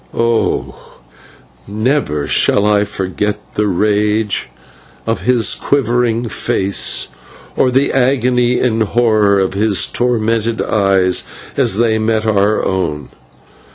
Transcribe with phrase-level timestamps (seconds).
[0.15, 0.97] Oh!
[1.67, 4.49] never shall I forget the rage
[5.05, 7.09] of his quivering face,
[7.55, 11.23] or the agony and horror of his tormented eyes
[11.55, 13.09] as they met our own.